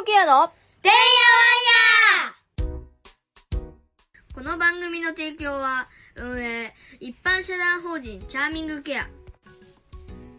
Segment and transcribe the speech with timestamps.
[0.00, 0.48] グケアの
[0.80, 2.72] てんやわ
[3.44, 3.60] んや
[4.34, 9.06] この番組の提供は、運営、一般社団法人チャーミングケア。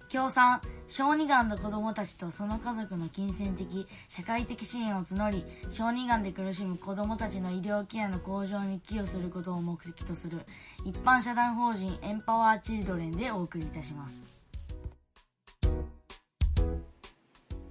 [0.09, 10.39] 協賛小児がんの子供たちとその家族の金銭的社会的支援を募り小児がんで苦しむ子供たちの医療ケアの向上に寄与することを目的とする
[10.85, 14.35] 一般社団法人エンパワーチルドレンでお送りいたします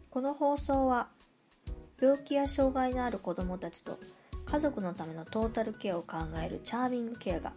[0.09, 1.09] この放送は
[2.01, 3.99] 病気や障害のある子どもたちと
[4.47, 7.53] 家族のためのトータルケアを考えるチャーミングケアが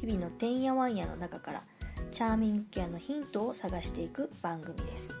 [0.00, 1.62] 日々のてんやわんやの中から
[2.10, 5.12] チャーミングケアのヒントを探していく番組です。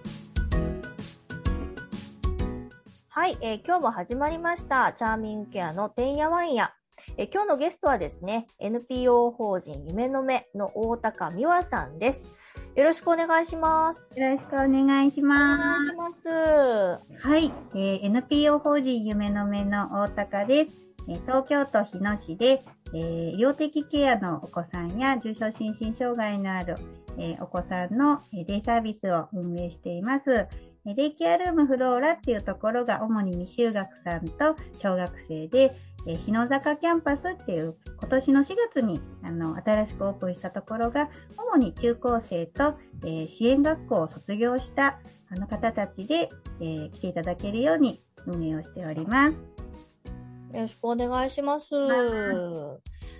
[3.08, 4.92] はい、えー今日も始まりました。
[4.92, 6.72] チャーミングケアのてんやわんや。
[7.16, 12.28] え今日のゲストはですね NPO 法人夢の目の大高美和さんです。
[12.76, 16.28] よろしくお願いしますよろしくお願いしおま願いしますす。
[16.28, 20.72] はい、えー NPO 法人夢の目の大高です。
[21.08, 22.60] えー東京都日野市で、
[22.92, 26.74] えー医療的ケアのお子さんや重症心身障害のある、
[27.16, 30.46] えーお子さんのえーデイサービスを運営しています。
[30.84, 35.72] えーデイケアルームフローラっていうところが主に未就学さんと小学生で、
[36.06, 49.32] えー日野坂キャンパスっていう今年の4月にあの新しくオープンしたところが主に中高生と、えー支援学校を卒業したあの方たちで、えー来ていただけるように運営をしております。
[49.32, 51.74] よろしくお願いします。
[51.74, 52.78] は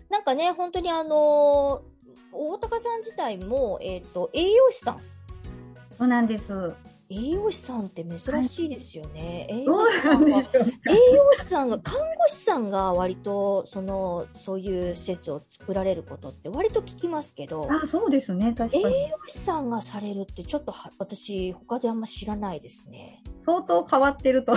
[0.09, 1.97] なんかね、本当にあのー
[2.33, 5.01] 大高さん自体も、えっ、と、栄養士さん。
[5.97, 6.75] そうなんです。
[7.09, 9.47] 栄養士さんって珍しいですよね。
[9.49, 18.55] 栄そう養栄養士さんが、看護師さんが割と、その、そういう施設を作られることって割と聞きますけど、あ、そうですね。
[18.73, 18.83] 栄に。
[19.09, 23.23] 養士さんがされるってちょっとは私、他であんま知らないですね。
[23.45, 24.57] 相当変わってると。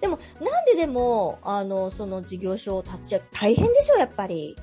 [0.00, 4.56] でも、なんででも、あの、その事業所を立ち上げ、大変でしょ、やっぱり。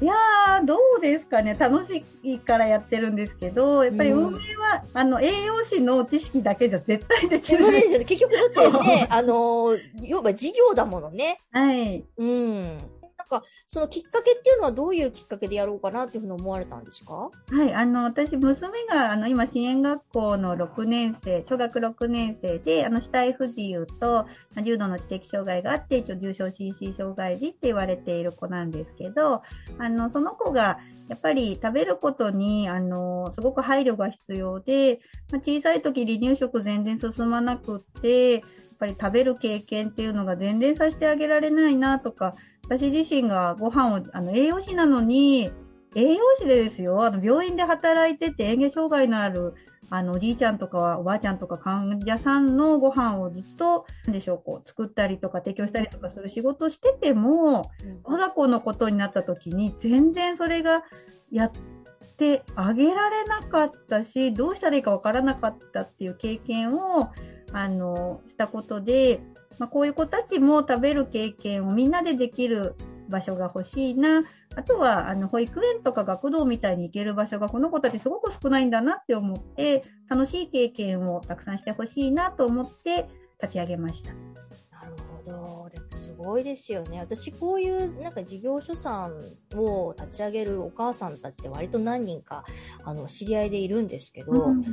[0.00, 1.54] いやー、どうですかね。
[1.58, 7.82] 楽しいからやってるんですけど、やっぱり運営は、あの、栄養士の知識だけじゃ絶対できない。
[8.04, 11.40] 結局だってね、あの、要は事業だものね。
[11.50, 12.04] はい。
[12.18, 12.78] うん。
[13.26, 17.30] か、そのきっかけっていうのはどういうきっかけでやろうかなっていうふうに思われたんですか？
[17.50, 24.26] はい、あの、私、娘が、あの、今、支援学校の6年生、小学6年生で、あの、死体不自由と、
[24.62, 29.42] 重度の知的障害があって、一応、重症 CC 障害児って言われている子なんですけど、
[29.78, 30.78] あの、その子が、
[31.08, 34.98] やっぱり食べることに、あの、すごく配慮が必要で、
[35.30, 38.42] まあ小さい時離乳食全然進まなくって、やっ
[38.78, 42.34] ぱり食べる経験っていうのが全然させてあげられないなとか、
[42.68, 45.50] 私自身がご飯を、あの、栄養士なのに、
[45.94, 49.54] 栄養士でですよ、あの、病院で働いてて、嚥下障害のある、
[49.88, 57.70] あの、おじいちゃんとかおばあちゃんとか患者さんのご飯をずっと、なんでしょう、こう、作ったりとか提供したりとかする仕事してても、
[58.04, 60.82] 我が子のことになった時に、全然それが
[61.30, 61.52] やっ
[62.16, 67.10] てあげられなかったし、どうしたらいいかわからなかったっていう経験を、
[67.52, 69.20] あの、したことで、
[69.58, 72.74] まあ、こういう子たちも食べる経験をみんなでできる
[73.08, 74.22] 場所が欲しいな。
[74.54, 83.08] あとは、あの、保育園とか学童みたいに行ける場所がこの子たちすごく少ないんだなって思って、楽しい経験をたくさんしてほしいなと思って
[83.40, 84.12] 立ち上げました。
[84.12, 85.85] なるほど。
[86.16, 87.00] ごいですよね。
[87.00, 92.44] 私こういうなんか事業所さんを立ち上げるお母さんたちって割と何人か
[92.84, 94.64] あの知り合いでいるんですけど、うん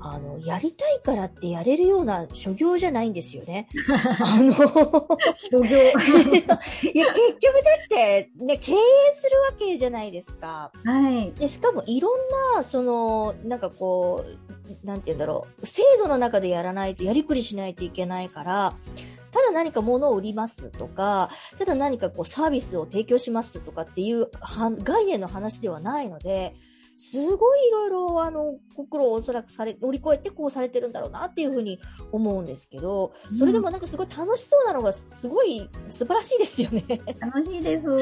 [0.00, 3.68] あの、やりたいからってやれるような所業じゃないんですよね。
[4.20, 5.66] あの、諸行。
[6.94, 8.76] いや、結局だって、ね、経営
[9.12, 10.70] するわけじゃないですか。
[10.84, 11.32] はい。
[11.32, 12.18] で、しかもいろん
[12.56, 18.74] な、その、なんかこう、なんて言うんだろう、制度の中でやらないと、やりくりしないといけないから、
[19.16, 19.17] た
[19.48, 26.54] だ何か物を売りますとか、ただ何かこうサービスを提供しますとかっていうは概念の話ではないので、
[26.98, 31.78] すごいいろいろ、あの、ご苦労をおそらくされ、乗り越えてこうされてるんだろうなっていうふうに
[32.10, 36.84] 思うんですけど、それでもなんかすごい楽しそうなのがすごい素晴らしいですよね。
[37.20, 37.86] 楽しいです。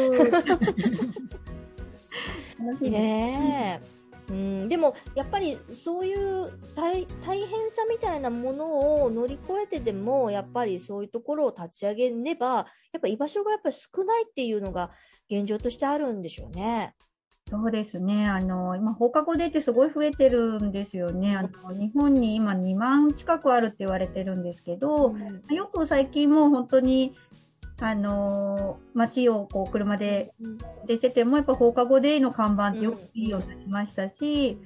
[2.59, 2.91] 楽しいです。
[2.91, 3.96] ねえ。
[4.29, 14.91] うん、でも、やっぱりそういう大大変さみたいなものを乗り越えてでも、やっぱりそういうところを立ち上げねば、やっぱ居場所がやっぱり少ないっていうのが
[15.31, 16.95] 現状としてあるんでしょうね。
[17.49, 18.27] そうですね。
[18.27, 21.37] あの、今、放課後デーってすごい増えてるんですよね。
[21.37, 25.15] あの、日本に今2万近くあるって言われてるんですけど、
[25.51, 27.15] よく最近もう本当に、
[27.81, 34.59] あの街をこう車でうんでしてても、やっぱ放課後デーの看板ってよくいいようになりましたし、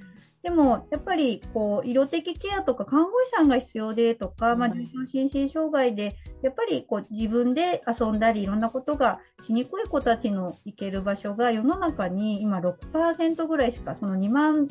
[0.43, 14.67] でも、やっぱり、こう、医療的ケアとか看護師さんが必要でとか、まあ、重症心身障害で、やっぱり、こう、自分で遊んだり、いろんなことがしにくい子たちの行ける場所が世の中に今6%ぐらいしか、その2万、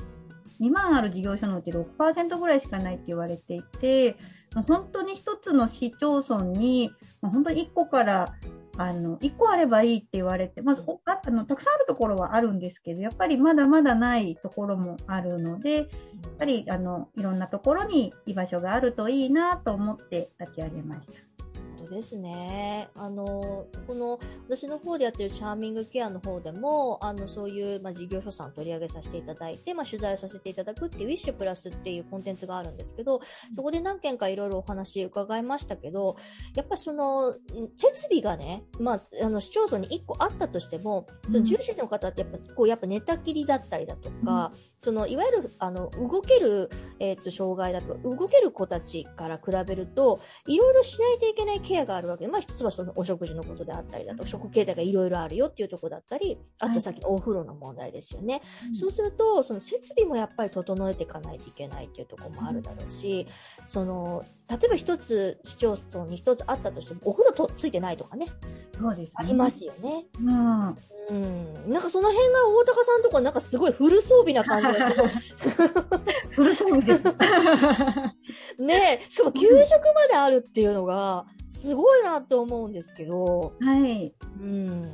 [0.60, 4.16] 2万ある事業所のうち6%ぐらいしかないって言われていて、
[4.66, 6.90] 本当に一つの市町村に、
[7.20, 8.34] まあ本当に1個から
[8.80, 15.86] あの、1個あればいいって言われて、まず、あの、たくさんあるところはあるんですけど、やっぱりまだまだないところもあるので、やっ
[16.38, 21.29] ぱり、あの、いろんなところに居場所があるといいなと思って立ち上げました。
[21.90, 22.88] ですね。
[22.94, 33.20] あの、この、私の方でやってるチャーミングケアの方でも、あの、そういう、まあ、事業所さんを取り上げさせていただいて、まあ、取材をさせていただくっていう、ウィッシュプラスっていうコンテンツがあるんですけど、
[33.52, 36.16] そこで何件かいろいろお話伺いましたけど、
[36.54, 37.36] やっぱその、ん
[37.76, 58.42] 設備がね、まあ、あの、市町村に1個あったとしても、その重視の方ってやっぱ、こう、やっぱ寝たきりだったりだとか、その、いわゆる、あの、動ける、えっ、と、障害だとか、動ける子たちから比べると、いろいろしないといけないケアがあるわけで、まあ一つはそのお食事のことであったりだとか、食形態がいろいろあるよっていうところだったり、あとさっきのお風呂の問題ですよね。
[58.72, 63.26] そうすると、その設備もやっぱり整えていかないといけないっていうところもあるだろうし、
[63.66, 68.26] その、例えば一つ市町村に一つあったとしても、お風呂とついてないとかね、
[68.78, 69.12] そうですね。
[69.16, 70.06] ありますよね。
[70.18, 70.76] うん。
[71.10, 71.72] うん。
[71.72, 75.10] なんかその辺が大高さんとかなんかすごいフル装備な感じがすごい。
[76.30, 77.04] フル装備です。
[78.58, 84.14] ねえ、しかも給食まであるっていうのが、すごいなと思うんですけど、はい。
[84.40, 84.84] うん。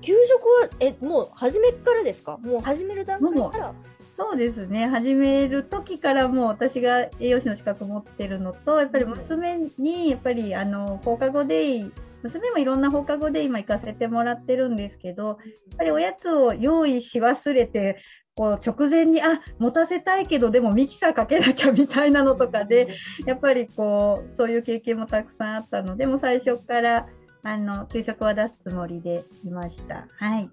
[0.00, 2.38] 給食は、え、もう初めからですか？
[2.38, 3.74] もう始める段階から？
[4.16, 4.86] そうですね。
[4.86, 11.92] 始める時からもう私が栄養士の資格持ってるのと、やっぱり娘に、やっぱりあの、放課後デイ、
[12.22, 15.36] 娘もいろんな放課後で今行かせてもらってるんですけど、やっ
[15.76, 17.98] ぱりおやつを用意し忘れて、
[18.38, 22.96] こう直前に、あ、持たせたいけど、でもミキサーかけなきゃみたいなのとかで、
[23.26, 27.08] やっぱりこう、そういう経験もたくさんあったので、もう最初から、
[27.42, 30.06] あの、給食は出すつもりでいました。
[30.18, 30.48] はい。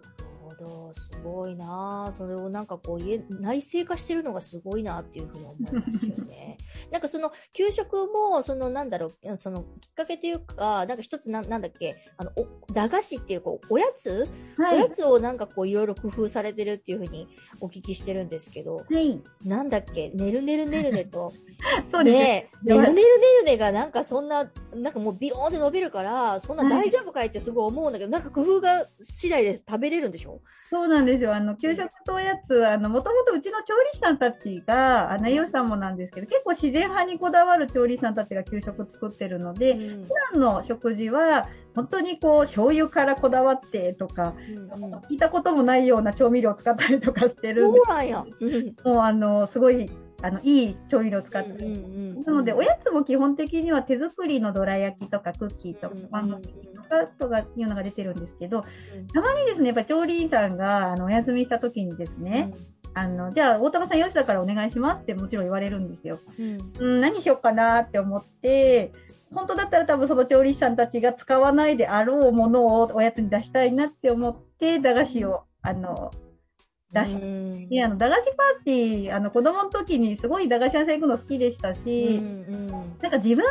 [0.65, 6.57] ど、すごいなあそれをなんかこう、家、内製化してるのがすごいなっていうふうに思いますよね。
[6.91, 14.27] なんかその、給食も、その、なんだろう、その、きっかけというか、なんか一つな、なんだっけ、あの、お駄菓子っていう、こう、おやつ、
[14.57, 14.89] はいおや。
[14.89, 17.27] つをなんかこう、いろいろ工夫されてるっていうふうに
[17.61, 19.21] お聞きしてるんですけど、はい。
[19.45, 21.31] なんだっけ、ねるねるねるねと、
[21.91, 22.49] そうですね。
[22.63, 23.03] ねるねるね
[23.39, 30.41] るねがなんかそんな、なんかもうビローンって伸びるから、そんな大丈夫かいってすごい思うんだけど、なんか工夫が次第で食べれるんでしょ？
[30.67, 31.33] そうなんですよ。
[31.35, 40.03] あの、給食とおやつ、あの、もともとうちの調理師さんたちが、あの、栄養士さんもなんですけど、結構自然派にこだわる調理師さんたちが給食作ってるので、うん。
[40.03, 44.93] 普段の食事は、本当にこう、醤油からこだわってとか、うんうん。
[45.01, 48.25] 聞いたこともないような調味料を使ったりとかしてるそんでうなんや。
[48.41, 48.75] うん。
[48.83, 49.89] もう、あの、すごい、
[50.25, 51.49] あの、いい調味料を使って。
[51.51, 51.77] うんう
[52.21, 62.51] んなので、おやつも基本的には手作りのどら焼きとかクッキーとかうんパンのケーキとかとかいうのが出てるんですけどうん、たまにですね、やっぱ調理員さんがあのお休みした時にですね、
[62.95, 66.19] あの、じゃあ大玉さんよしだからお願いしますってもちろん言われるんですよ。
[66.39, 66.71] うん。
[66.79, 68.91] うん、何しようかなって思って、
[69.33, 76.11] 本当だったら多分その調理師さんたちが使わないであろうものをおやつに出したいなって思って、駄菓子を、あの、
[76.91, 77.69] 出しうん。
[77.69, 82.55] て、あの、駄菓子パーティー、あの、子供の時にすごい駄菓子屋さん行くの好きでしたし、うん
[83.01, 83.43] なんか自分で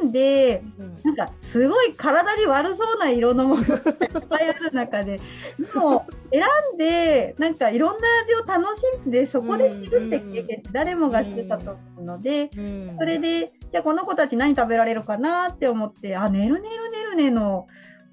[0.00, 0.98] 選んで、うん。
[1.04, 3.82] なんかすごい体に悪そうな色のものが いっ
[4.28, 6.42] ぱいある中で、でも選
[6.74, 12.96] んで、なんかいろんな味を楽しんで、そこで知るって経験って誰もがしてたと思うので、うん。
[12.98, 17.66] それで、じゃあこの子たち何食べられるかなって思って、あ、ねるねるねるねの、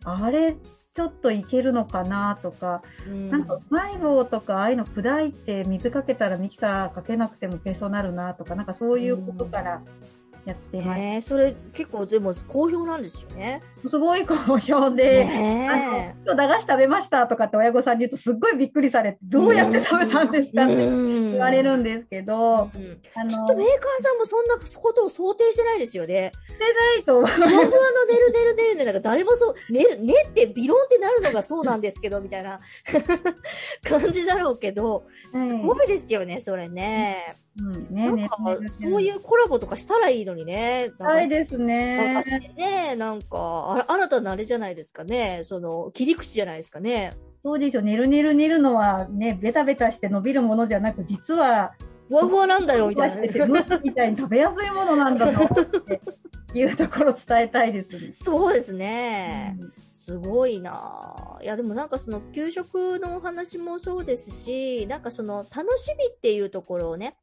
[0.03, 0.55] あれ、
[0.95, 3.29] ちょっといけるのかなとか、うん。
[3.29, 9.81] なんかうまい棒とかああいうの砕いて水かけたらミキサーかけなくてもペーストなるなとか、なんかそういうことから
[10.45, 10.99] やってます。
[10.99, 13.61] ねえそれ結構でも好評なんですよね。
[13.89, 26.31] すごい好評で、ねあの、駄菓子食べましたとかって親御さんに言うとすっごいびっくりされて、どうやって食べたんですかって言言われるんですけど、うんあの、きっとメーカーさんもそんなことを想定してないですよね。
[26.59, 27.29] ないと思う。
[27.29, 27.69] ふわふわのね
[28.17, 32.59] るねるねるねなんか誰もそう、ねる、ねってビロンってなるのがそうなんですけど、みたいな
[33.83, 37.35] 感じだろうけど、すごいですよね、それね。
[37.57, 40.91] うん、ねねなんか、そういうコラボとかしたらいいのにね。
[41.00, 42.21] はいですね
[42.57, 45.41] ね、なんか、あ新たなあれじゃないですかね。
[45.43, 47.13] その、切り口じゃないですかね。
[47.43, 47.81] そうですよ。
[47.81, 51.74] 寝る寝る寝るのはね、ベタベタして伸びるものじゃなく、実は、
[52.09, 56.01] ふわふわなんだよ、みたいなしてて、ムースみたいに食べやすいものなんだと思って、
[56.53, 58.13] いうところを伝えたいですね。
[58.13, 59.57] そうですね。
[59.59, 59.74] うん
[60.05, 67.15] すごいなぁいや、でもなんかその給食のお話もそうですし、なんかその楽しみっていうところをね、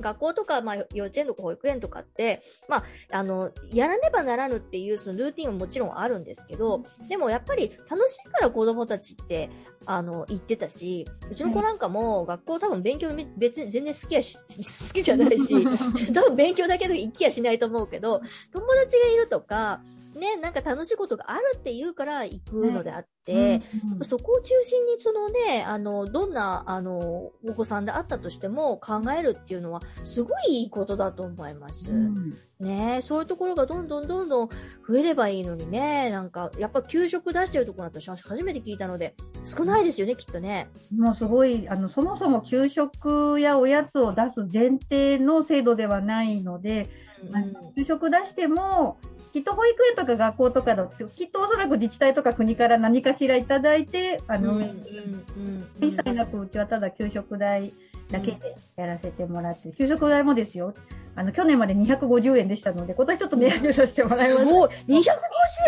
[0.00, 9.50] 学校とか、まあ、幼稚園とか保育園とかって、まあ、あの、やらねばならぬっていうそのルーティンはもちろんあるんですけど、でもやっぱり楽しいから子供たちって、
[9.86, 15.66] あの、言ってたし、うちの子なんかも学校多分勉強め別に全然好きやし、 好きじゃないし、
[16.12, 18.20] 多分勉強だけで行きやしないと思うけど、
[18.52, 19.82] 友達がいるとか、
[20.18, 23.62] ね、なんか楽しいことがあるって言うから行くのであって、
[23.98, 31.90] うんそこを中心にそのね、あの、どんな、あの、お子さんであったとしても考えるっていうのは、すごいいいことだと思います。
[31.90, 40.68] うんねそういうところがどんどんどんどん増えればいいのにね、なんか、やっぱ給食出してるところだと私初めて聞いたので、少ないですよね、きっとね。
[40.96, 46.88] もうすごい、あの、そもそも給食やおやつを出す前提の制度ではないので、
[47.22, 48.98] うんあの給食出しても、
[49.32, 57.72] きっと保育園とか学校とかだと、きっとおそらく自治体とか国から何かしらいただいて、あの、うんうんうん一切なくうちはただ給食代
[58.10, 60.74] だけでやらせてもらって、給食代もですよ。
[61.14, 64.52] あの、去年まで250円でしたので、今年ちょっと値上げさせてもらいますす。
[64.52, 65.02] ごい !250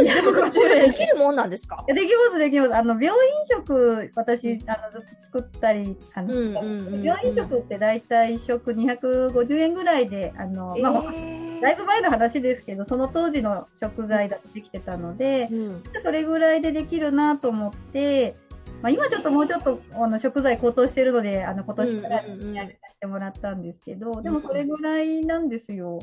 [0.01, 0.05] 円？
[0.15, 1.85] ででも、250それできるもんなんですか？
[1.89, 1.99] でき
[2.31, 2.77] ます、できます。
[2.77, 3.15] あの、病院
[3.49, 18.35] 食、私、あの、ずっと作ったり、あの、うんうんうんうん病院食って大体1食250円ぐらいで、あの、まあ、えーだいぶ前の話ですけど、その当時の食材だとできてたので、うんそれぐらいでできるなと思って、
[18.83, 26.01] まあ、今ちょっともうちょっとあの食材高騰してるので、あの今年からうんうんうん値上げさせてもらったんですけど、でもそれぐらいなんですよ。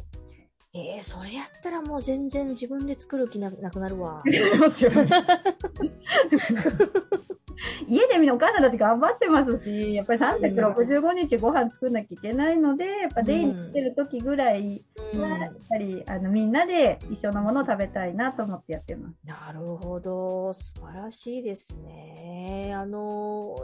[0.74, 4.22] えー、それやったらもう全然自分で作る気ななくなるわ。
[4.60, 5.10] ますよね
[7.88, 14.84] 家でみんなお母さんたち頑張ってますし、やっぱり365日ご飯作んなきゃいけないので、やっぱデイに来てる時ぐらい
[15.14, 19.16] うんは、やっぱりあのみんなで一緒のものを食べたいなと思ってやってます。
[19.26, 20.54] なるほど。
[20.54, 22.37] 素晴らしいですね。
[22.74, 23.56] あの、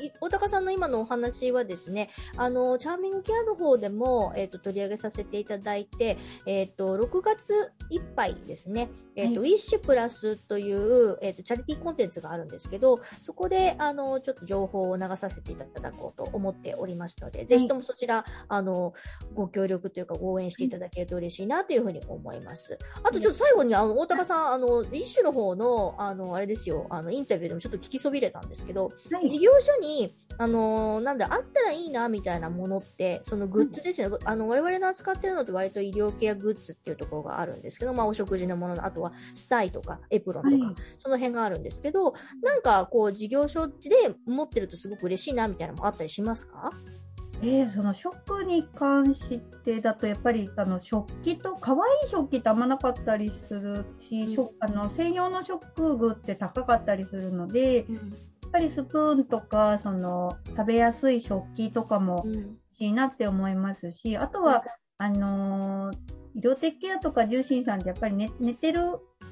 [0.00, 18.94] い大高さんの今のお話はですね、あの、チャーミングケアの方でも、えっ、と、取り上げさせていただいて、えっ、と、6月いっぱいですね、えっ、と、はウィッシュプラスという、えっ、と、チャリティーコンテンツがあるんですけど、そこで、あの、ちょっと情報を流させていただこうと思っておりますので、ぜひともそちら、あの、
[19.34, 22.78] ご協力というか、応援していただけると嬉しいなというふうに思います。
[23.02, 29.28] あとちょっと最後に、あの、大高さん、あの、リッシュの方の、あの、あれですよ、あの、インタビューでもちょっと聞きそびれたんですけど、はい。
[29.28, 34.16] 事業所に、あの、なんだ、あったらいいな、みたいなものって、そのグッズですね。
[34.24, 40.74] あの、我々の扱ってるのって割と医療ケアグッズっていうところがあるんですけど、まあ、お食事のもの、あとはスタイとか、エプロンとか、はい。
[40.98, 43.74] その辺があるんですけど、なんか、こう、事業所で
[44.26, 46.72] 持ってるとすごく嬉しいな、みたいなのもあったりしますか？
[47.42, 54.32] えーその食に関してだとやっぱりあの食器と可愛い食器ってあんまなかったりするし、うん。
[54.32, 62.32] 食あの専用の食具って高かったりするのでやっぱりスプーンとかその食べやすい食器とかもうん。
[62.32, 64.64] 欲しいなって思いますしあとは
[64.98, 65.96] あのー
[66.34, 68.80] 医療的ケアとか重心さんってやっぱり寝寝てる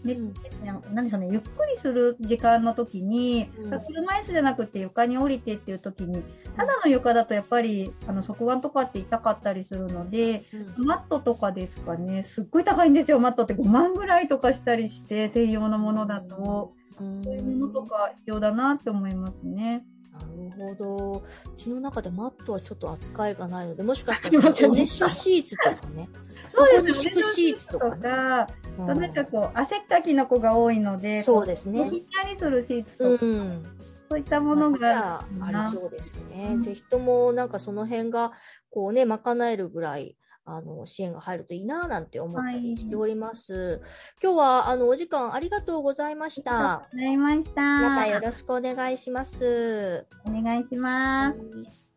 [0.04, 0.33] 寝うん。
[0.33, 3.71] でしょうね、ゆっくりする時間の時に、うん。
[3.71, 6.23] 車椅子じゃなくて床に降りてっていう時に、
[6.57, 10.42] ただの床だとやっぱりあの側腕とかって痛かったりするので、
[10.76, 13.54] マットとかですかね、すっごい高いんですよ、マットって。
[13.54, 17.25] 5万ぐらいとかしたりして、専用のものだと、うん。
[17.25, 19.85] そういうものとか必要だなって思いますね。
[20.12, 21.23] なるほど。
[21.57, 26.09] うちの中でマットはちょっと扱いがないので、もしかしたらおねしょシーツとかね。
[26.49, 28.02] そ そうですねシーツとかね。
[28.02, 28.49] か、
[28.79, 33.64] うんなんかこう、汗っかきの子が多いので、そうですねひんやりするシーツとか、うん。
[34.11, 36.49] そういったものがああるありそうですね。
[36.52, 38.33] うんぜひともなんかその辺が、
[38.71, 40.17] こうね、賄えるぐらい、
[40.57, 43.80] あの、支援が入るといいななんて思ったりしております。
[44.23, 46.85] 今日は、あの、お時間ありがとうございましありがたと。
[46.87, 47.61] うございました。
[47.62, 50.07] またよろしくお願いします。
[50.26, 51.38] お願いします。
[51.38, 51.90] はい